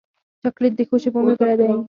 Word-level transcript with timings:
چاکلېټ 0.41 0.73
د 0.77 0.81
ښو 0.87 0.95
شېبو 1.01 1.19
ملګری 1.25 1.55
دی. 1.59 1.69